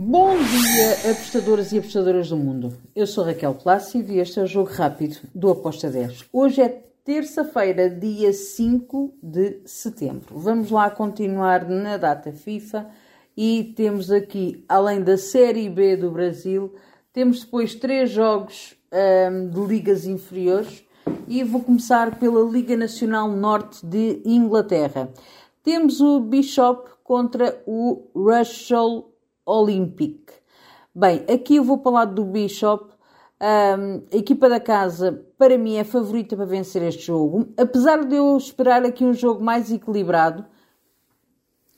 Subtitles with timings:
[0.00, 2.72] Bom dia, apostadoras e apostadoras do mundo.
[2.94, 6.26] Eu sou Raquel Plácido e este é o Jogo Rápido do Aposta 10.
[6.32, 6.68] Hoje é
[7.04, 10.38] terça-feira, dia 5 de setembro.
[10.38, 12.88] Vamos lá continuar na data FIFA
[13.36, 16.76] e temos aqui, além da Série B do Brasil,
[17.12, 20.84] temos depois três jogos um, de ligas inferiores
[21.26, 25.08] e vou começar pela Liga Nacional Norte de Inglaterra.
[25.64, 29.17] Temos o Bishop contra o Russell
[29.48, 30.30] Olympic.
[30.94, 32.92] Bem, aqui eu vou para o lado do Bishop.
[33.40, 37.48] Um, a equipa da casa, para mim, é favorita para vencer este jogo.
[37.56, 40.44] Apesar de eu esperar aqui um jogo mais equilibrado,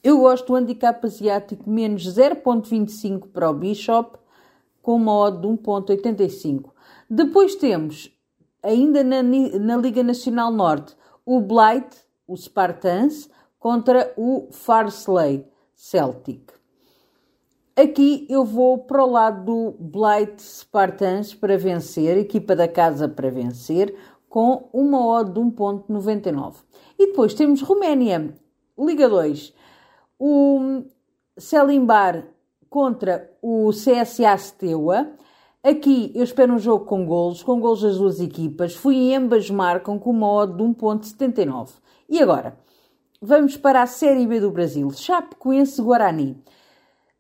[0.03, 4.19] eu gosto do handicap asiático menos 0.25 para o Bishop,
[4.83, 6.71] com uma odd de 1.85.
[7.09, 8.11] Depois temos,
[8.63, 11.95] ainda na, na Liga Nacional Norte, o Blight,
[12.27, 13.29] o Spartans,
[13.59, 16.60] contra o Farsley Celtic.
[17.81, 23.31] Aqui eu vou para o lado do Blight Spartans para vencer, equipa da casa para
[23.31, 23.97] vencer,
[24.29, 26.57] com uma odd de 1.99.
[26.99, 28.35] E depois temos Roménia,
[28.79, 29.55] Liga 2.
[30.19, 30.83] O
[31.39, 32.27] Selimbar
[32.69, 35.13] contra o CSA Steaua.
[35.65, 38.75] Aqui eu espero um jogo com golos, com golos das duas equipas.
[38.75, 41.71] Fui em ambas marcam com uma odd de 1.79.
[42.11, 42.59] E agora,
[43.23, 44.91] vamos para a Série B do Brasil.
[44.91, 46.37] Chapecoense Guarani.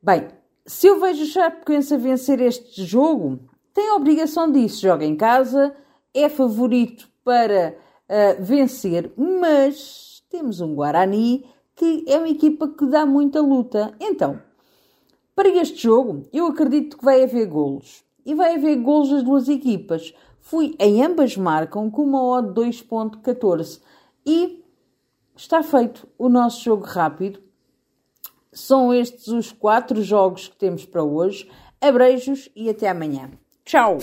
[0.03, 0.29] Bem,
[0.67, 3.39] se eu vejo o Chapecoense a vencer este jogo,
[3.73, 4.83] tem a obrigação disso.
[4.83, 5.75] Joga em casa,
[6.13, 7.77] é favorito para
[8.09, 11.45] uh, vencer, mas temos um Guarani
[11.75, 13.95] que é uma equipa que dá muita luta.
[13.99, 14.39] Então,
[15.35, 18.05] para este jogo, eu acredito que vai haver golos.
[18.27, 20.13] E vai haver golos das duas equipas.
[20.41, 23.81] Fui em ambas marcam com uma odd 2.14.
[24.27, 24.63] E
[25.35, 27.41] está feito o nosso jogo rápido.
[28.53, 31.49] São estes os quatro jogos que temos para hoje.
[31.81, 33.31] Abreijos e até amanhã.
[33.65, 33.99] Tchau!